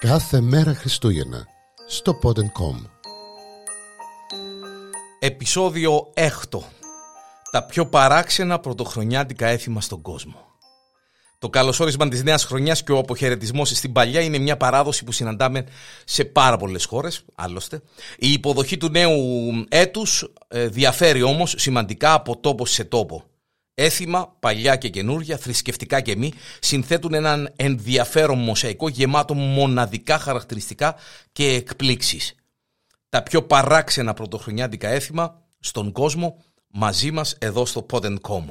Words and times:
Κάθε 0.00 0.40
μέρα 0.40 0.74
Χριστούγεννα 0.74 1.46
στο 1.86 2.18
Pod.com 2.22 2.88
Επισόδιο 5.18 6.12
6 6.14 6.28
Τα 7.50 7.64
πιο 7.64 7.86
παράξενα 7.86 8.58
πρωτοχρονιάτικα 8.58 9.46
έθιμα 9.46 9.80
στον 9.80 10.02
κόσμο 10.02 10.50
το 11.40 11.48
καλωσόρισμα 11.48 12.08
της 12.08 12.22
νέας 12.22 12.44
χρονιάς 12.44 12.82
και 12.82 12.92
ο 12.92 12.98
αποχαιρετισμός 12.98 13.68
στην 13.68 13.92
παλιά 13.92 14.20
είναι 14.20 14.38
μια 14.38 14.56
παράδοση 14.56 15.04
που 15.04 15.12
συναντάμε 15.12 15.64
σε 16.04 16.24
πάρα 16.24 16.56
πολλές 16.56 16.84
χώρες. 16.84 17.24
Άλλωστε, 17.34 17.82
η 18.18 18.32
υποδοχή 18.32 18.76
του 18.76 18.88
νέου 18.88 19.10
έτους 19.68 20.32
ε, 20.48 20.66
διαφέρει 20.66 21.22
όμως 21.22 21.54
σημαντικά 21.58 22.12
από 22.12 22.36
τόπο 22.36 22.66
σε 22.66 22.84
τόπο. 22.84 23.29
Έθιμα, 23.82 24.36
παλιά 24.40 24.76
και 24.76 24.88
καινούρια, 24.88 25.38
θρησκευτικά 25.38 26.00
και 26.00 26.16
μη, 26.16 26.32
συνθέτουν 26.60 27.14
έναν 27.14 27.52
ενδιαφέρον 27.56 28.38
μοσαϊκό 28.38 28.88
γεμάτο 28.88 29.34
μοναδικά 29.34 30.18
χαρακτηριστικά 30.18 30.94
και 31.32 31.46
εκπλήξεις. 31.46 32.34
Τα 33.08 33.22
πιο 33.22 33.42
παράξενα 33.42 34.14
πρωτοχρονιάτικα 34.14 34.88
έθιμα 34.88 35.42
στον 35.60 35.92
κόσμο 35.92 36.42
μαζί 36.66 37.10
μας 37.10 37.36
εδώ 37.38 37.66
στο 37.66 37.86
Pod.com. 37.90 38.44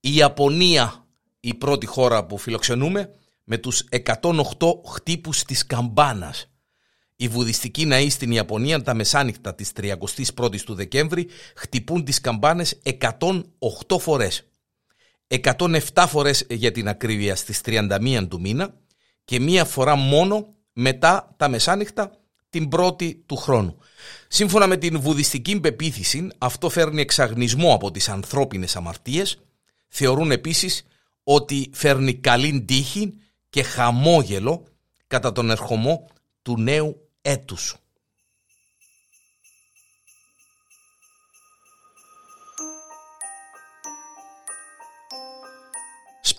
Η 0.00 0.14
Ιαπωνία 0.14 1.06
η 1.40 1.54
πρώτη 1.54 1.86
χώρα 1.86 2.26
που 2.26 2.38
φιλοξενούμε 2.38 3.10
με 3.44 3.58
τους 3.58 3.84
108 3.90 4.40
χτύπους 4.86 5.42
της 5.42 5.66
καμπάνας. 5.66 6.50
Οι 7.16 7.28
βουδιστικοί 7.28 7.86
ναοί 7.86 8.10
στην 8.10 8.32
Ιαπωνία 8.32 8.82
τα 8.82 8.94
μεσάνυχτα 8.94 9.54
της 9.54 9.72
31ης 9.80 10.60
του 10.64 10.74
Δεκέμβρη 10.74 11.28
χτυπούν 11.56 12.04
τις 12.04 12.20
καμπάνες 12.20 12.80
108 12.82 13.98
φορές. 13.98 14.44
107 15.30 16.04
φορές 16.08 16.46
για 16.50 16.72
την 16.72 16.88
ακρίβεια 16.88 17.36
στις 17.36 17.60
31 17.64 18.26
του 18.28 18.40
μήνα 18.40 18.74
και 19.24 19.40
μία 19.40 19.64
φορά 19.64 19.94
μόνο 19.94 20.54
μετά 20.72 21.34
τα 21.36 21.48
μεσάνυχτα 21.48 22.10
την 22.50 22.68
πρώτη 22.68 23.22
του 23.26 23.36
χρόνου. 23.36 23.76
Σύμφωνα 24.28 24.66
με 24.66 24.76
την 24.76 25.00
βουδιστική 25.00 25.60
πεποίθηση, 25.60 26.28
αυτό 26.38 26.68
φέρνει 26.68 27.00
εξαγνισμό 27.00 27.74
από 27.74 27.90
τις 27.90 28.08
ανθρώπινες 28.08 28.76
αμαρτίες. 28.76 29.40
Θεωρούν 29.88 30.30
επίσης 30.30 30.86
ότι 31.22 31.70
φέρνει 31.72 32.14
καλή 32.14 32.62
τύχη 32.62 33.14
και 33.50 33.62
χαμόγελο 33.62 34.66
κατά 35.06 35.32
τον 35.32 35.50
ερχομό 35.50 36.06
του 36.42 36.60
νέου 36.60 37.08
έτους. 37.22 37.76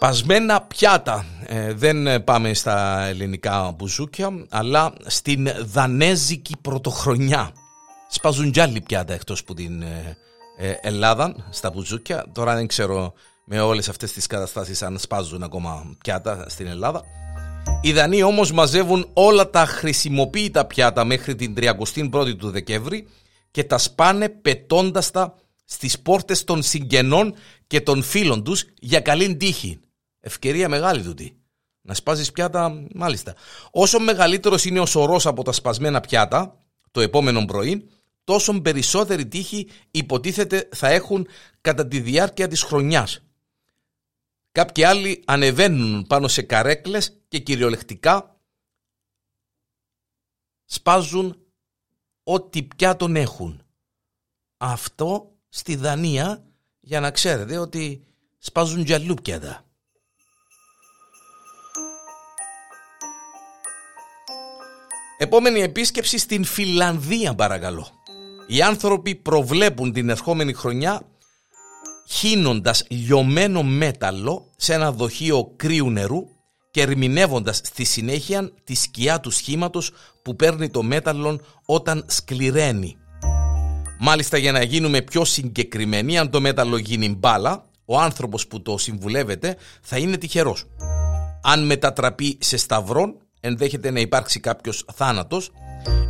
Σπασμένα 0.04 0.62
πιάτα. 0.62 1.26
Ε, 1.46 1.74
δεν 1.74 2.24
πάμε 2.24 2.54
στα 2.54 3.06
ελληνικά 3.06 3.76
μπουζούκια, 3.78 4.46
αλλά 4.50 4.94
στην 5.06 5.50
δανέζικη 5.66 6.56
πρωτοχρονιά. 6.62 7.52
Σπάζουν 8.10 8.52
κι 8.52 8.60
άλλοι 8.60 8.82
πιάτα 8.82 9.14
εκτός 9.14 9.44
που 9.44 9.54
την 9.54 9.82
ε, 9.82 10.18
ε, 10.58 10.74
Ελλάδα 10.82 11.36
στα 11.50 11.70
μπουζούκια. 11.70 12.26
Τώρα 12.32 12.56
δεν 12.56 12.68
ξέρω 12.68 13.14
με 13.46 13.60
όλες 13.60 13.90
αυτές 13.90 14.12
τις 14.12 14.28
καταστάσεις 14.28 14.82
αν 14.82 15.00
σπάζουν 15.00 15.44
ακόμα 15.44 15.96
πιάτα 16.04 16.46
στην 16.50 16.68
Ελλάδα. 16.68 17.02
Οι 17.82 17.92
Δανείοι 17.92 18.22
όμως 18.26 18.52
μαζεύουν 18.52 19.10
όλα 19.14 19.50
τα 19.50 19.66
χρησιμοποιητά 19.66 20.66
πιάτα 20.66 21.06
μέχρι 21.06 21.36
την 21.36 21.54
31η 21.58 22.36
του 22.38 22.50
Δεκέμβρη 22.50 23.08
και 23.52 23.64
τα 23.64 23.78
σπάνε 23.78 24.30
πετώντας 24.30 25.12
τα 25.12 25.36
στις 25.66 26.00
πόρτες 26.00 26.44
των 26.44 26.64
συγγενών 26.64 27.34
και 27.68 27.82
των 27.82 28.04
φίλων 28.04 28.44
τους 28.44 28.66
για 28.80 29.00
καλή 29.00 29.36
τύχη. 29.36 29.80
Ευκαιρία 30.22 30.70
μεγάλη 30.70 31.04
τούτη. 31.04 31.36
Να 31.82 31.94
σπάζεις 31.94 32.32
πιάτα, 32.32 32.86
μάλιστα. 32.94 33.36
Όσο 33.72 34.00
μεγαλύτερος 34.00 34.66
είναι 34.66 34.80
ο 34.80 34.86
σωρός 34.86 35.26
από 35.26 35.44
τα 35.44 35.52
σπασμένα 35.52 36.00
πιάτα, 36.02 36.64
το 36.92 37.02
επόμενο 37.02 37.46
πρωί, 37.46 37.90
τόσο 38.24 38.62
περισσότερη 38.62 39.28
τύχη 39.28 39.70
υποτίθεται 39.92 40.70
θα 40.72 40.88
έχουν 40.88 41.28
κατά 41.62 41.88
τη 41.88 42.00
διάρκεια 42.00 42.48
της 42.48 42.62
χρονιάς. 42.62 43.24
Κάποιοι 44.52 44.84
άλλοι 44.84 45.24
ανεβαίνουν 45.26 46.08
πάνω 46.08 46.28
σε 46.28 46.42
καρέκλες 46.42 47.22
και 47.28 47.40
κυριολεκτικά 47.40 48.40
σπάζουν 50.66 51.38
ό,τι 52.24 52.64
πια 52.64 52.96
τον 52.96 53.16
έχουν. 53.16 53.62
Αυτό 54.58 55.32
στη 55.50 55.76
Δανία 55.76 56.46
για 56.80 57.00
να 57.00 57.12
ξέρετε 57.12 57.58
ότι 57.58 58.06
σπάζουν 58.38 58.84
τζαλούπια 58.84 59.66
Επόμενη 65.22 65.62
επίσκεψη 65.62 66.18
στην 66.18 66.44
Φιλανδία 66.44 67.36
παρακαλώ. 67.36 67.88
Οι 68.48 68.62
άνθρωποι 68.62 69.16
προβλέπουν 69.16 69.92
την 69.92 70.10
ερχόμενη 70.10 70.54
χρονιά 70.54 71.02
χύνοντας 72.08 72.86
λιωμένο 72.90 73.64
μέταλλο 73.64 74.52
σε 74.56 74.74
ένα 74.74 74.92
δοχείο 74.92 75.54
κρύου 75.56 75.90
νερού 75.90 76.24
και 76.72 76.82
ερμηνεύοντας 76.82 77.62
στη 77.64 77.84
συνέχεια 77.84 78.52
τη 78.64 78.76
σκιά 78.76 79.20
του 79.20 79.32
σχήματος 79.32 79.92
που 80.22 80.36
παίρνει 80.36 80.70
το 80.70 80.84
μέταλλο 80.84 81.40
όταν 81.66 82.06
σκληραίνει. 82.08 82.98
Μάλιστα 84.00 84.38
για 84.38 84.52
να 84.52 84.64
γίνουμε 84.64 85.02
πιο 85.02 85.26
συγκεκριμένοι, 85.26 86.18
αν 86.18 86.30
το 86.30 86.42
μέταλλο 86.42 86.78
γίνει 86.78 87.10
μπάλα, 87.10 87.66
ο 87.86 88.00
άνθρωπος 88.00 88.48
που 88.48 88.62
το 88.62 88.78
συμβουλεύεται 88.78 89.58
θα 89.82 89.98
είναι 89.98 90.18
τυχερός. 90.18 90.66
Αν 91.44 91.66
μετατραπεί 91.66 92.38
σε 92.40 92.58
σταυρόν, 92.58 93.16
ενδέχεται 93.42 93.92
να 93.92 94.00
υπάρξει 94.00 94.40
κάποιος 94.40 94.86
θάνατος, 94.94 95.52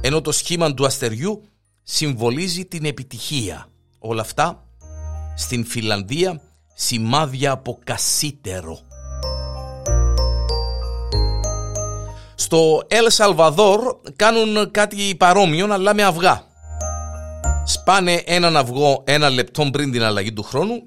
ενώ 0.01 0.21
το 0.21 0.31
σχήμα 0.31 0.73
του 0.73 0.85
αστεριού 0.85 1.43
συμβολίζει 1.83 2.65
την 2.65 2.85
επιτυχία. 2.85 3.67
Όλα 3.99 4.21
αυτά 4.21 4.65
στην 5.35 5.65
Φιλανδία 5.65 6.41
σημάδια 6.73 7.51
από 7.51 7.79
κασίτερο. 7.83 8.79
Στο 12.35 12.81
Ελ 12.87 13.09
Σαλβαδόρ 13.09 13.97
κάνουν 14.15 14.71
κάτι 14.71 15.15
παρόμοιο 15.15 15.73
αλλά 15.73 15.93
με 15.93 16.03
αυγά. 16.03 16.49
Σπάνε 17.65 18.23
έναν 18.25 18.57
αυγό 18.57 19.03
ένα 19.05 19.29
λεπτό 19.29 19.69
πριν 19.71 19.91
την 19.91 20.03
αλλαγή 20.03 20.33
του 20.33 20.43
χρόνου, 20.43 20.81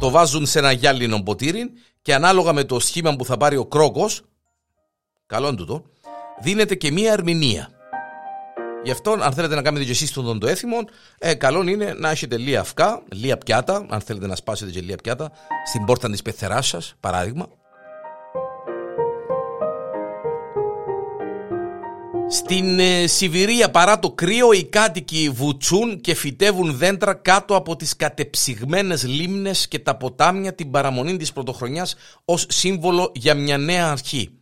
το 0.00 0.10
βάζουν 0.10 0.46
σε 0.46 0.58
ένα 0.58 0.72
γυάλινο 0.72 1.22
ποτήρι 1.22 1.70
και 2.02 2.14
ανάλογα 2.14 2.52
με 2.52 2.64
το 2.64 2.80
σχήμα 2.80 3.16
που 3.16 3.24
θα 3.24 3.36
πάρει 3.36 3.56
ο 3.56 3.66
κρόκος, 3.66 4.22
καλό 5.30 5.54
τούτο, 5.54 5.82
δίνεται 6.40 6.74
και 6.74 6.92
μία 6.92 7.12
ερμηνεία. 7.12 7.70
Γι' 8.82 8.90
αυτό, 8.90 9.16
αν 9.20 9.32
θέλετε 9.32 9.54
να 9.54 9.62
κάνετε 9.62 9.84
και 9.84 9.90
εσείς 9.90 10.12
τον 10.12 10.38
το 10.38 10.46
έθιμο, 10.46 10.76
ε, 11.18 11.34
καλό 11.34 11.62
είναι 11.68 11.94
να 11.98 12.10
έχετε 12.10 12.38
λίγα 12.38 12.60
αυκά, 12.60 13.02
λίγα 13.12 13.38
πιάτα, 13.38 13.86
αν 13.88 14.00
θέλετε 14.00 14.26
να 14.26 14.36
σπάσετε 14.36 14.70
και 14.70 14.80
λίγα 14.80 14.96
πιάτα, 14.96 15.30
στην 15.66 15.84
πόρτα 15.84 16.10
της 16.10 16.22
πεθεράς 16.22 16.66
σας, 16.66 16.94
παράδειγμα. 17.00 17.46
Στην 22.28 22.78
ε, 22.78 23.06
Σιβηρία 23.06 23.70
παρά 23.70 23.98
το 23.98 24.10
κρύο 24.10 24.52
οι 24.52 24.64
κάτοικοι 24.64 25.30
βουτσούν 25.34 26.00
και 26.00 26.14
φυτεύουν 26.14 26.76
δέντρα 26.76 27.14
κάτω 27.14 27.56
από 27.56 27.76
τις 27.76 27.96
κατεψυγμένες 27.96 29.06
λίμνες 29.06 29.68
και 29.68 29.78
τα 29.78 29.96
ποτάμια 29.96 30.54
την 30.54 30.70
παραμονή 30.70 31.16
της 31.16 31.32
πρωτοχρονιάς 31.32 31.94
ως 32.24 32.46
σύμβολο 32.48 33.12
για 33.14 33.34
μια 33.34 33.58
νέα 33.58 33.90
αρχή. 33.90 34.39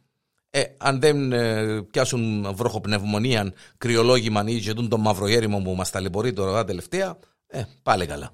Ε, 0.51 0.63
αν 0.79 1.01
δεν 1.01 1.33
ε, 1.33 1.83
πιάσουν 1.83 2.49
βροχοπνευμονία, 2.55 3.53
κρυολόγημα 3.79 4.45
ή 4.47 4.61
και 4.61 4.73
το 4.73 4.99
μαυρογέριμο 4.99 5.59
που 5.59 5.75
μας 5.75 5.91
ταλαιπωρεί 5.91 6.33
τώρα 6.33 6.65
τελευταία, 6.65 7.19
ε, 7.47 7.63
πάλι 7.83 8.07
καλά. 8.07 8.31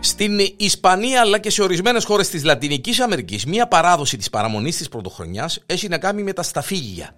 Στην 0.00 0.38
Ισπανία 0.56 1.20
αλλά 1.20 1.38
και 1.38 1.50
σε 1.50 1.62
ορισμένες 1.62 2.04
χώρες 2.04 2.28
της 2.28 2.44
Λατινικής 2.44 3.00
Αμερικής, 3.00 3.46
μία 3.46 3.68
παράδοση 3.68 4.16
της 4.16 4.30
παραμονής 4.30 4.76
της 4.76 4.88
πρωτοχρονιάς 4.88 5.62
έχει 5.66 5.88
να 5.88 5.98
κάνει 5.98 6.22
με 6.22 6.32
τα 6.32 6.42
σταφύλια. 6.42 7.14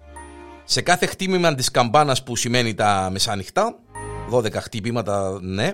Σε 0.63 0.81
κάθε 0.81 1.05
χτίμημα 1.05 1.55
της 1.55 1.71
καμπάνας 1.71 2.23
που 2.23 2.35
σημαίνει 2.35 2.73
τα 2.73 3.09
μεσάνυχτα, 3.11 3.79
12 4.31 4.61
χτυπήματα, 4.61 5.39
ναι, 5.41 5.71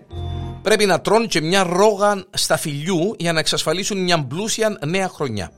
πρέπει 0.64 0.86
να 0.86 1.02
τρώνε 1.02 1.26
και 1.26 1.42
μια 1.42 1.64
ρόγα 1.64 2.24
σταφυλιού 2.34 3.16
για 3.18 3.34
να 3.34 3.40
εξασφαλίσουν 3.40 4.04
μια 4.04 4.26
πλούσια 4.26 4.78
νέα 4.86 5.10
χρονιά. 5.10 5.52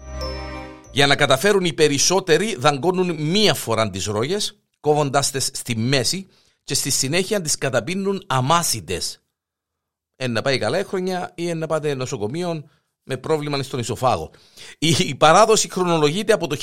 Για 0.92 1.08
να 1.08 1.16
καταφέρουν 1.16 1.66
οι 1.66 1.74
περισσότεροι 1.74 2.56
δαγκώνουν 2.60 3.16
μία 3.20 3.54
φορά 3.54 3.90
τις 3.90 4.06
ρόγες, 4.06 4.60
κόβοντάς 4.80 5.32
τες 5.32 5.50
στη 5.54 5.78
μέση 5.78 6.28
και 6.64 6.74
στη 6.74 6.90
συνέχεια 6.90 7.42
τις 7.42 7.58
καταπίνουν 7.58 8.24
αμάσιτες. 8.28 9.20
Εν 10.16 10.32
να 10.32 10.42
πάει 10.42 10.58
καλά 10.58 10.80
η 10.80 10.84
χρονιά 10.84 11.32
ή 11.36 11.50
εν 11.50 11.58
να 11.58 11.68
πάτε 11.68 11.94
νοσοκομείο 11.94 12.70
με 13.04 13.18
πρόβλημα 13.18 13.64
στον 13.64 13.80
ισοφάγο. 13.80 14.32
Η, 14.78 14.96
η 15.00 15.16
παράδοση 15.16 15.70
χρονολογείται 15.70 16.34
από 16.34 16.48
το 16.48 16.58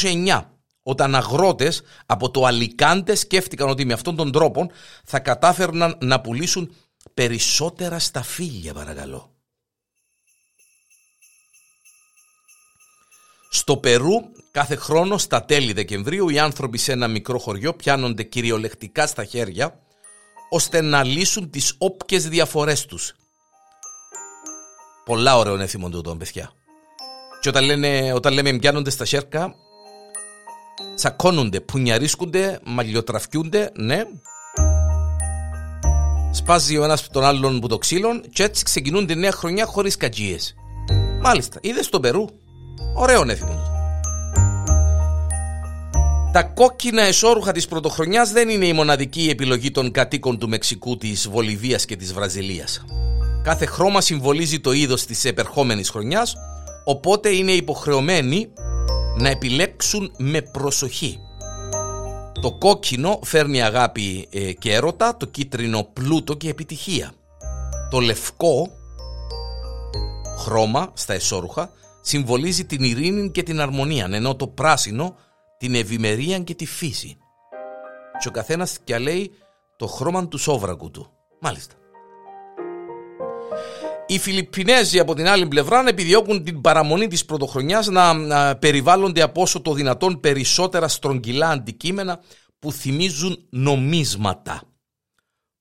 1909 0.00 0.42
όταν 0.82 1.14
αγρότες 1.14 1.82
από 2.06 2.30
το 2.30 2.44
Αλικάντε 2.44 3.14
σκέφτηκαν 3.14 3.68
ότι 3.68 3.84
με 3.84 3.92
αυτόν 3.92 4.16
τον 4.16 4.32
τρόπο 4.32 4.70
θα 5.04 5.18
κατάφερναν 5.18 5.98
να 6.00 6.20
πουλήσουν 6.20 6.74
περισσότερα 7.14 7.98
σταφύλια 7.98 8.74
παρακαλώ. 8.74 9.30
Στο 13.50 13.76
Περού 13.76 14.14
κάθε 14.50 14.76
χρόνο 14.76 15.18
στα 15.18 15.44
τέλη 15.44 15.72
Δεκεμβρίου 15.72 16.28
οι 16.28 16.38
άνθρωποι 16.38 16.78
σε 16.78 16.92
ένα 16.92 17.08
μικρό 17.08 17.38
χωριό 17.38 17.74
πιάνονται 17.74 18.22
κυριολεκτικά 18.22 19.06
στα 19.06 19.24
χέρια 19.24 19.80
ώστε 20.50 20.80
να 20.80 21.04
λύσουν 21.04 21.50
τις 21.50 21.74
όποιες 21.78 22.28
διαφορές 22.28 22.86
τους. 22.86 23.14
Πολλά 25.04 25.36
ωραίο 25.36 25.56
έθιμο 25.58 25.88
τούτο, 25.88 26.16
παιδιά. 26.16 26.52
Και 27.40 27.48
όταν, 27.48 27.64
λένε, 27.64 28.12
όταν 28.12 28.32
λέμε 28.32 28.58
πιάνονται 28.58 28.90
στα 28.90 29.04
χέρια, 29.04 29.54
τσακώνονται, 30.94 31.60
πουνιαρίσκονται, 31.60 32.60
μαλλιοτραφιούνται, 32.64 33.70
ναι. 33.74 34.02
Σπάζει 36.36 36.76
ο 36.76 36.84
ένας 36.84 37.08
τον 37.08 37.24
άλλον 37.24 37.60
που 37.60 37.66
το 37.66 37.78
ξύλων 37.78 38.22
και 38.32 38.42
έτσι 38.42 38.64
ξεκινούν 38.64 39.06
τη 39.06 39.14
νέα 39.14 39.32
χρονιά 39.32 39.66
χωρίς 39.66 39.96
κατζίες. 39.96 40.54
Μάλιστα, 41.20 41.58
είδες 41.62 41.86
στο 41.86 42.00
Περού; 42.00 42.24
Ωραίο 42.94 43.24
έθιμο. 43.28 43.60
Τα 46.32 46.42
κόκκινα 46.42 47.02
εσώρουχα 47.02 47.52
της 47.52 47.66
πρωτοχρονιάς 47.66 48.32
δεν 48.32 48.48
είναι 48.48 48.66
η 48.66 48.72
μοναδική 48.72 49.28
επιλογή 49.30 49.70
των 49.70 49.90
κατοίκων 49.90 50.38
του 50.38 50.48
Μεξικού, 50.48 50.96
της 50.96 51.28
Βολιβίας 51.28 51.84
και 51.84 51.96
της 51.96 52.12
Βραζιλίας. 52.12 52.84
Κάθε 53.42 53.66
χρώμα 53.66 54.00
συμβολίζει 54.00 54.60
το 54.60 54.72
είδος 54.72 55.04
της 55.04 55.24
επερχόμενης 55.24 55.90
χρονιάς, 55.90 56.36
οπότε 56.84 57.28
είναι 57.28 57.52
υποχρεωμένοι 57.52 58.48
να 59.18 59.28
επιλέξουν 59.28 60.12
με 60.18 60.42
προσοχή. 60.42 61.20
Το 62.40 62.52
κόκκινο 62.52 63.18
φέρνει 63.22 63.62
αγάπη 63.62 64.28
ε, 64.30 64.52
και 64.52 64.72
έρωτα, 64.72 65.16
το 65.16 65.26
κίτρινο 65.26 65.88
πλούτο 65.92 66.34
και 66.34 66.48
επιτυχία. 66.48 67.12
Το 67.90 68.00
λευκό 68.00 68.70
χρώμα 70.38 70.90
στα 70.94 71.12
εσώρουχα 71.12 71.70
συμβολίζει 72.00 72.64
την 72.64 72.82
ειρήνη 72.82 73.30
και 73.30 73.42
την 73.42 73.60
αρμονία, 73.60 74.08
ενώ 74.12 74.36
το 74.36 74.46
πράσινο 74.46 75.16
την 75.58 75.74
ευημερία 75.74 76.38
και 76.38 76.54
τη 76.54 76.66
φύση. 76.66 77.16
Και 78.20 78.28
ο 78.28 78.30
καθένας 78.30 78.78
και 78.84 78.98
λέει 78.98 79.32
το 79.76 79.86
χρώμα 79.86 80.28
του 80.28 80.38
σόβρακου 80.38 80.90
του. 80.90 81.10
Μάλιστα. 81.40 81.74
Οι 84.06 84.18
Φιλιππινέζοι 84.18 84.98
από 84.98 85.14
την 85.14 85.28
άλλη 85.28 85.46
πλευρά 85.46 85.88
επιδιώκουν 85.88 86.44
την 86.44 86.60
παραμονή 86.60 87.06
της 87.06 87.24
πρωτοχρονιάς 87.24 87.86
να 87.86 88.56
περιβάλλονται 88.56 89.22
από 89.22 89.42
όσο 89.42 89.60
το 89.60 89.72
δυνατόν 89.72 90.20
περισσότερα 90.20 90.88
στρογγυλά 90.88 91.48
αντικείμενα 91.48 92.20
που 92.58 92.72
θυμίζουν 92.72 93.46
νομίσματα. 93.50 94.62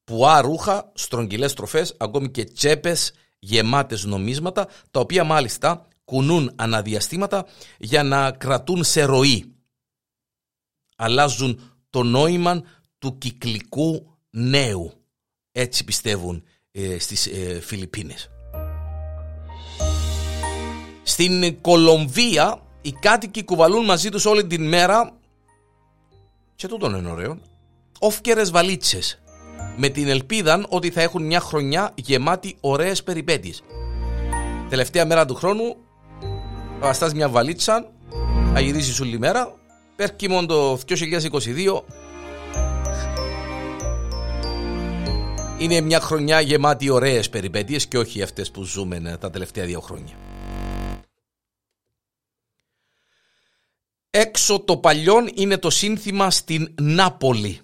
Πουά 0.04 0.42
ρούχα, 0.42 0.92
στρογγυλές 0.96 1.54
τροφές, 1.54 1.96
ακόμη 1.98 2.30
και 2.32 2.44
τσέπες 2.44 3.14
γεμάτες 3.40 4.06
νομίσματα, 4.06 4.68
τα 4.92 5.00
οποία 5.00 5.24
μάλιστα 5.24 5.88
κουνούν 6.06 6.52
αναδιαστήματα 6.56 7.46
για 7.78 8.04
να 8.04 8.32
κρατούν 8.32 8.84
σε 8.84 9.04
ροή 9.04 9.56
αλλάζουν 10.96 11.80
το 11.90 12.04
νόημα 12.04 12.64
του 12.98 13.18
κυκλικού 13.18 14.18
νέου. 14.30 14.92
Έτσι 15.52 15.84
πιστεύουν 15.84 16.44
ε, 16.72 17.00
στις 17.00 17.28
ε, 17.28 17.60
Φιλιππίνες. 17.60 18.30
Στην 21.18 21.62
Κολομβία 21.62 22.62
οι 22.82 22.92
κάτοικοι 22.92 23.44
κουβαλούν 23.44 23.86
μαζί 23.86 24.10
τους 24.10 24.26
όλη 24.26 24.46
την 24.46 24.68
μέρα 24.68 25.12
και 26.56 26.68
τούτον 26.68 26.96
είναι 26.96 27.10
ωραίο 27.10 27.38
όφκερες 28.00 28.52
βαλίτσες 28.52 29.22
με 29.78 29.90
την 29.90 30.08
ελπίδα 30.08 30.66
ότι 30.70 30.90
θα 30.90 31.02
έχουν 31.02 31.26
μια 31.26 31.40
χρονιά 31.40 31.92
γεμάτη 31.96 32.58
ωραίες 32.60 33.04
περιπέτειες. 33.04 33.64
Τελευταία 34.70 35.06
μέρα 35.06 35.26
του 35.26 35.36
χρόνου 35.36 35.76
θα 36.94 37.12
μια 37.14 37.30
βαλίτσα, 37.30 37.92
θα 38.54 38.60
γυρίσεις 38.60 39.00
όλη 39.00 39.20
μέρα 39.20 39.56
Πέρκιμον 39.96 40.48
το 40.48 40.74
2022 40.74 41.82
είναι 45.58 45.82
μια 45.82 46.00
χρονιά 46.00 46.40
γεμάτη 46.40 46.90
ωραίες 46.90 47.30
περιπέτειες 47.30 47.86
και 47.88 47.98
όχι 47.98 48.22
αυτές 48.22 48.52
που 48.52 48.64
ζούμε 48.64 49.18
τα 49.20 49.30
τελευταία 49.30 49.66
δύο 49.66 49.80
χρόνια. 49.80 50.25
Έξω 54.18 54.60
το 54.60 54.78
παλιόν 54.78 55.30
είναι 55.34 55.58
το 55.58 55.70
σύνθημα 55.70 56.32
στην 56.32 56.74
Νάπολη 56.82 57.60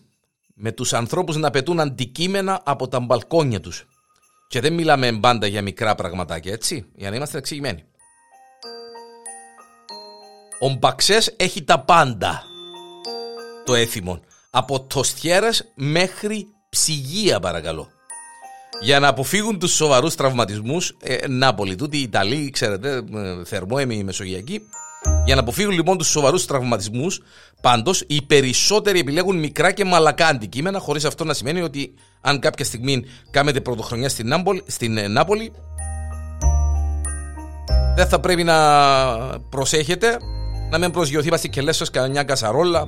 με 0.56 0.72
τους 0.72 0.94
ανθρώπους 0.94 1.36
να 1.36 1.50
πετούν 1.50 1.80
αντικείμενα 1.80 2.62
από 2.66 2.88
τα 2.88 3.00
μπαλκόνια 3.00 3.60
τους. 3.60 3.86
Και 4.48 4.60
δεν 4.60 4.74
μιλάμε 4.74 5.12
μπάντα 5.12 5.48
για 5.48 5.62
μικρά 5.62 5.96
πραγματάκια, 5.96 6.54
έτσι, 6.54 6.86
για 6.96 7.10
να 7.10 7.16
είμαστε 7.16 7.38
εξηγημένοι. 7.38 7.84
Ο 10.60 10.70
Μπαξές 10.70 11.34
έχει 11.38 11.64
τα 11.64 11.80
πάντα 11.80 12.44
το 13.66 13.74
έθιμο. 13.74 14.20
Από 14.50 14.82
τοστιέρες 14.82 15.72
μέχρι 15.76 16.48
ψυγεία 16.70 17.40
παρακαλώ. 17.40 17.90
Για 18.82 19.00
να 19.00 19.08
αποφύγουν 19.08 19.60
τους 19.60 19.74
σοβαρούς 19.74 20.16
τραυματισμούς, 20.16 20.98
ε, 21.00 21.28
Νάπολη, 21.28 21.76
τούτη 21.76 21.98
οι 21.98 22.02
Ιταλοί, 22.02 22.50
ξέρετε, 22.50 23.04
ε, 23.14 23.46
θερμόεμοι 23.46 24.04
μεσογειακοί, 24.04 24.62
για 25.26 25.36
να 25.36 25.42
αποφύγουν 25.42 25.74
λοιπόν 25.74 25.98
τους 25.98 26.08
σοβαρούς 26.08 26.46
τραυματισμούς, 26.46 27.22
πάντως 27.62 28.04
οι 28.08 28.22
περισσότεροι 28.22 29.00
επιλέγουν 29.00 29.40
μικρά 29.40 29.72
και 29.72 29.86
μαλακά 29.86 30.28
αντικείμενα, 30.28 30.80
χωρίς 30.80 31.06
αυτό 31.06 31.24
να 31.24 31.34
σημαίνει 31.34 31.62
ότι 31.62 31.94
αν 32.22 32.40
κάποια 32.40 32.66
στιγμή 32.66 33.04
κάνετε 33.32 33.62
πρωτοχρονιά 33.62 34.10
στην 34.10 34.28
Νάπολη, 34.28 34.64
στην 34.68 34.98
ε, 34.98 35.08
Νάπολη 35.08 35.52
δεν 37.96 38.08
θα 38.08 38.20
πρέπει 38.20 38.44
να 38.44 38.56
προσέχετε 39.50 40.18
να 40.70 40.78
μην 40.78 40.92
προσγειωθεί 40.92 41.30
πας 41.30 41.42
και 41.42 41.62
λες 41.62 41.90
κανένα 41.92 42.24
κασαρόλα, 42.24 42.88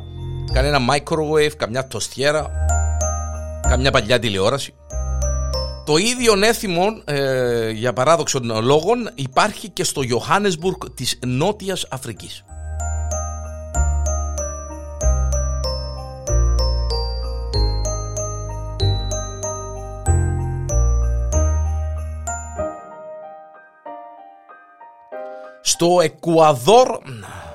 κανένα 0.53 0.79
microwave, 0.89 1.51
καμιά 1.57 1.87
τοστιέρα, 1.87 2.51
καμιά 3.69 3.91
παλιά 3.91 4.19
τηλεόραση. 4.19 4.73
Το 5.85 5.97
ίδιο 5.97 6.33
έθιμο 6.43 7.01
ε, 7.05 7.69
για 7.69 7.93
παράδοξων 7.93 8.63
λόγων 8.63 9.09
υπάρχει 9.15 9.69
και 9.69 9.83
στο 9.83 10.01
Johannesburg 10.01 10.95
της 10.95 11.19
Νότιας 11.25 11.87
Αφρικής. 11.89 12.43
Στο 25.61 26.01
Εκουαδόρ 26.01 26.99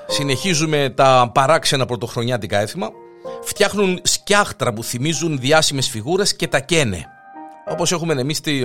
συνεχίζουμε 0.06 0.92
τα 0.96 1.30
παράξενα 1.34 1.86
πρωτοχρονιάτικα 1.86 2.58
έθιμα, 2.58 2.90
φτιάχνουν 3.42 4.00
σκιάχτρα 4.02 4.72
που 4.72 4.82
θυμίζουν 4.82 5.38
διάσημες 5.38 5.88
φιγούρες 5.88 6.36
και 6.36 6.48
τα 6.48 6.60
καίνε. 6.60 7.17
Όπως 7.70 7.92
έχουμε 7.92 8.14
εμείς 8.14 8.36
στη 8.36 8.60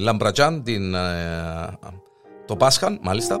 Λαμπρατζάν, 0.00 0.62
την, 0.62 0.94
ε, 0.94 1.78
το 2.46 2.56
Πάσχαν 2.56 2.98
μάλιστα. 3.02 3.40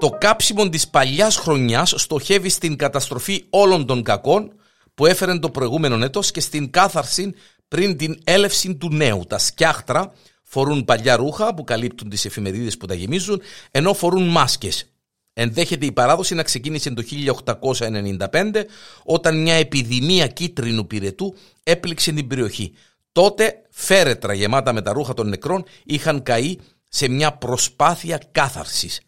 Το 0.00 0.10
κάψιμο 0.10 0.68
της 0.68 0.88
παλιάς 0.88 1.36
χρονιάς 1.36 1.94
στοχεύει 1.96 2.48
στην 2.48 2.76
καταστροφή 2.76 3.44
όλων 3.50 3.86
των 3.86 4.02
κακών 4.02 4.52
που 4.94 5.06
έφεραν 5.06 5.40
το 5.40 5.50
προηγούμενο 5.50 6.04
έτος 6.04 6.30
και 6.30 6.40
στην 6.40 6.70
κάθαρση 6.70 7.34
πριν 7.68 7.96
την 7.96 8.18
έλευση 8.24 8.74
του 8.74 8.88
νέου. 8.92 9.24
Τα 9.28 9.38
σκιάχτρα 9.38 10.12
φορούν 10.42 10.84
παλιά 10.84 11.16
ρούχα 11.16 11.54
που 11.54 11.64
καλύπτουν 11.64 12.08
τις 12.08 12.24
εφημερίδες 12.24 12.76
που 12.76 12.86
τα 12.86 12.94
γεμίζουν, 12.94 13.42
ενώ 13.70 13.94
φορούν 13.94 14.28
μάσκες. 14.28 14.88
Ενδέχεται 15.32 15.86
η 15.86 15.92
παράδοση 15.92 16.34
να 16.34 16.42
ξεκίνησε 16.42 16.90
το 16.90 17.02
1895 17.02 18.64
όταν 19.04 19.42
μια 19.42 19.54
επιδημία 19.54 20.26
κίτρινου 20.26 20.86
πυρετού 20.86 21.34
έπληξε 21.62 22.12
την 22.12 22.26
περιοχή. 22.26 22.72
Τότε 23.14 23.62
φέρετρα 23.70 24.34
γεμάτα 24.34 24.72
με 24.72 24.82
τα 24.82 24.92
ρούχα 24.92 25.14
των 25.14 25.28
νεκρών 25.28 25.64
είχαν 25.84 26.22
καεί 26.22 26.56
σε 26.88 27.08
μια 27.08 27.32
προσπάθεια 27.32 28.20
κάθαρσης. 28.32 29.00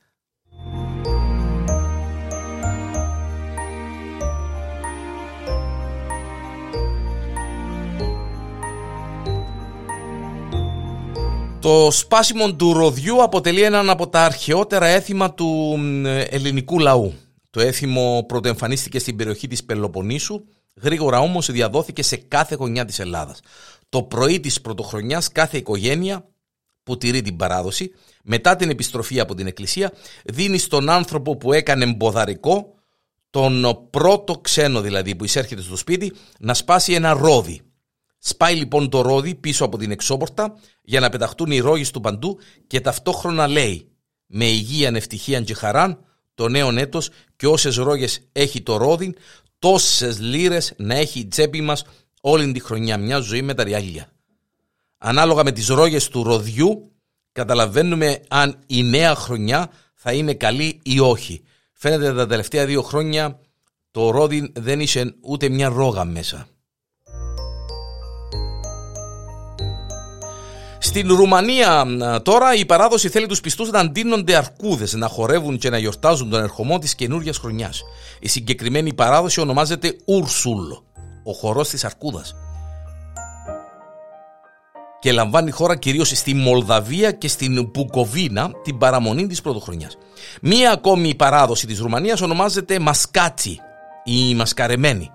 Το 11.60 11.90
σπάσιμο 11.90 12.54
του 12.54 12.72
ροδιού 12.72 13.22
αποτελεί 13.22 13.62
έναν 13.62 13.90
από 13.90 14.08
τα 14.08 14.24
αρχαιότερα 14.24 14.86
έθιμα 14.86 15.34
του 15.34 15.78
ελληνικού 16.30 16.78
λαού. 16.78 17.14
Το 17.50 17.60
έθιμο 17.60 18.24
πρωτοεμφανίστηκε 18.28 18.98
στην 18.98 19.16
περιοχή 19.16 19.46
της 19.48 19.64
Πελοποννήσου, 19.64 20.44
γρήγορα 20.82 21.18
όμως 21.18 21.50
διαδόθηκε 21.50 22.02
σε 22.02 22.16
κάθε 22.16 22.54
γωνιά 22.54 22.84
της 22.84 22.98
Ελλάδας. 22.98 23.40
Το 23.88 24.02
πρωί 24.02 24.40
της 24.40 24.60
πρωτοχρονιάς 24.60 25.32
κάθε 25.32 25.56
οικογένεια 25.56 26.28
που 26.82 26.96
τηρεί 26.96 27.22
την 27.22 27.36
παράδοση, 27.36 27.92
μετά 28.22 28.56
την 28.56 28.70
επιστροφή 28.70 29.20
από 29.20 29.34
την 29.34 29.46
εκκλησία, 29.46 29.92
δίνει 30.24 30.58
στον 30.58 30.88
άνθρωπο 30.88 31.36
που 31.36 31.52
έκανε 31.52 31.86
μποδαρικό, 31.86 32.74
τον 33.30 33.86
πρώτο 33.90 34.38
ξένο 34.38 34.80
δηλαδή 34.80 35.14
που 35.14 35.24
εισέρχεται 35.24 35.62
στο 35.62 35.76
σπίτι, 35.76 36.12
να 36.38 36.54
σπάσει 36.54 36.92
ένα 36.92 37.12
ρόδι. 37.12 37.60
Σπάει 38.18 38.54
λοιπόν 38.54 38.88
το 38.88 39.00
ρόδι 39.00 39.34
πίσω 39.34 39.64
από 39.64 39.78
την 39.78 39.90
εξώπορτα 39.90 40.54
για 40.82 41.00
να 41.00 41.08
πεταχτούν 41.08 41.50
οι 41.50 41.58
ρόγες 41.58 41.90
του 41.90 42.00
παντού 42.00 42.38
και 42.66 42.80
ταυτόχρονα 42.80 43.46
λέει 43.46 43.88
με 44.26 44.44
υγεία, 44.44 44.90
ευτυχία 44.94 45.40
και 45.40 45.54
χαράν 45.54 46.04
το 46.34 46.48
νέο 46.48 46.78
έτος 46.78 47.10
και 47.36 47.46
όσες 47.46 47.76
ρόγες 47.76 48.28
έχει 48.32 48.62
το 48.62 48.76
ρόδιν, 48.76 49.14
τόσες 49.66 50.20
λίρες 50.20 50.72
να 50.76 50.94
έχει 50.94 51.18
η 51.18 51.26
τσέπη 51.26 51.60
μας 51.60 51.84
όλη 52.20 52.52
τη 52.52 52.60
χρονιά. 52.60 52.96
Μια 52.98 53.18
ζωή 53.18 53.42
με 53.42 53.54
τα 53.54 53.64
ριάλια. 53.64 54.08
Ανάλογα 54.98 55.44
με 55.44 55.52
τις 55.52 55.68
ρόγες 55.68 56.08
του 56.08 56.22
ροδιού, 56.22 56.92
καταλαβαίνουμε 57.32 58.20
αν 58.28 58.58
η 58.66 58.82
νέα 58.82 59.14
χρονιά 59.14 59.70
θα 59.94 60.12
είναι 60.12 60.34
καλή 60.34 60.80
ή 60.82 61.00
όχι. 61.00 61.42
Φαίνεται 61.72 62.14
τα 62.14 62.26
τελευταία 62.26 62.66
δύο 62.66 62.82
χρόνια 62.82 63.40
το 63.90 64.10
ρόδιν 64.10 64.52
δεν 64.54 64.80
είχε 64.80 65.14
ούτε 65.20 65.48
μια 65.48 65.68
ρόγα 65.68 66.04
μέσα. 66.04 66.46
Στην 70.96 71.14
Ρουμανία 71.14 71.86
τώρα 72.22 72.54
η 72.54 72.66
παράδοση 72.66 73.08
θέλει 73.08 73.26
τους 73.26 73.40
πιστούς 73.40 73.70
να 73.70 73.78
αντίνονται 73.78 74.36
αρκούδες, 74.36 74.94
να 74.94 75.08
χορεύουν 75.08 75.58
και 75.58 75.70
να 75.70 75.78
γιορτάζουν 75.78 76.30
τον 76.30 76.42
ερχομό 76.42 76.78
της 76.78 76.94
καινούργιας 76.94 77.38
χρονιάς. 77.38 77.82
Η 78.20 78.28
συγκεκριμένη 78.28 78.94
παράδοση 78.94 79.40
ονομάζεται 79.40 79.96
Ούρσουλ, 80.04 80.70
ο 81.24 81.32
χορός 81.32 81.68
της 81.68 81.84
αρκούδας. 81.84 82.34
Και 85.00 85.12
λαμβάνει 85.12 85.50
χώρα 85.50 85.76
κυρίως 85.76 86.08
στη 86.08 86.34
Μολδαβία 86.34 87.12
και 87.12 87.28
στην 87.28 87.70
Μπουκοβίνα 87.70 88.50
την 88.64 88.78
παραμονή 88.78 89.26
της 89.26 89.40
πρωτοχρονιάς. 89.40 89.96
Μία 90.42 90.72
ακόμη 90.72 91.14
παράδοση 91.14 91.66
της 91.66 91.78
Ρουμανίας 91.78 92.20
ονομάζεται 92.20 92.78
Μασκάτσι, 92.78 93.58
η 94.04 94.34
μασκαρεμένη 94.34 95.10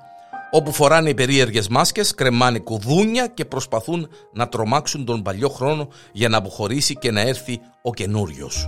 όπου 0.51 0.71
φοράνε 0.71 1.09
οι 1.09 1.13
περίεργες 1.13 1.67
μάσκες, 1.67 2.15
κρεμάνε 2.15 2.59
κουδούνια 2.59 3.27
και 3.27 3.45
προσπαθούν 3.45 4.07
να 4.33 4.47
τρομάξουν 4.47 5.05
τον 5.05 5.21
παλιό 5.21 5.49
χρόνο 5.49 5.87
για 6.11 6.29
να 6.29 6.37
αποχωρήσει 6.37 6.95
και 6.95 7.11
να 7.11 7.21
έρθει 7.21 7.59
ο 7.81 7.93
καινούριος. 7.93 8.67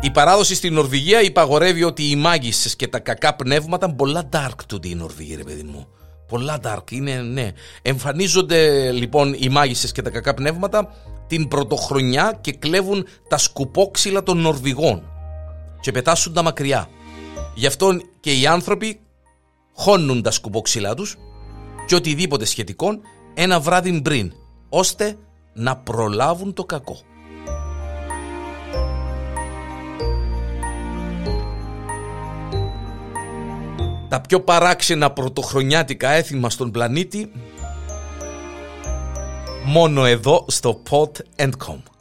Η 0.00 0.10
παράδοση 0.10 0.54
στην 0.54 0.74
Νορβηγία 0.74 1.22
υπαγορεύει 1.22 1.84
ότι 1.84 2.10
οι 2.10 2.16
μάγισσες 2.16 2.76
και 2.76 2.88
τα 2.88 2.98
κακά 2.98 3.34
πνεύματα 3.34 3.94
πολλά 3.94 4.28
dark 4.32 4.64
του 4.68 4.78
την 4.78 4.98
Νορβηγία 4.98 5.36
ρε 5.36 5.44
παιδί 5.44 5.62
μου. 5.62 5.86
Πολλά 6.28 6.58
dark 6.62 6.90
είναι 6.90 7.14
ναι. 7.14 7.50
Εμφανίζονται 7.82 8.90
λοιπόν 8.92 9.36
οι 9.38 9.48
μάγισσες 9.48 9.92
και 9.92 10.02
τα 10.02 10.10
κακά 10.10 10.34
πνεύματα 10.34 10.94
την 11.26 11.48
πρωτοχρονιά 11.48 12.38
και 12.40 12.52
κλέβουν 12.52 13.06
τα 13.28 13.38
σκουπόξυλα 13.38 14.22
των 14.22 14.38
Νορβηγών 14.38 15.02
και 15.80 15.92
πετάσουν 15.92 16.32
τα 16.32 16.42
μακριά. 16.42 16.88
Γι' 17.56 17.66
αυτό 17.66 18.00
και 18.20 18.32
οι 18.32 18.46
άνθρωποι 18.46 19.00
χώνουν 19.72 20.22
τα 20.22 20.30
σκουπόξυλά 20.30 20.94
τους 20.94 21.16
και 21.86 21.94
οτιδήποτε 21.94 22.44
σχετικό 22.44 22.88
ένα 23.34 23.60
βράδυ 23.60 24.00
πριν, 24.00 24.32
ώστε 24.68 25.18
να 25.52 25.76
προλάβουν 25.76 26.52
το 26.52 26.64
κακό. 26.64 26.98
Τα 34.08 34.20
πιο 34.20 34.40
παράξενα 34.40 35.10
πρωτοχρονιάτικα 35.10 36.10
έθιμα 36.10 36.50
στον 36.50 36.70
πλανήτη 36.70 37.30
μόνο 39.64 40.04
εδώ 40.04 40.44
στο 40.48 40.82
Pod.com. 40.90 41.95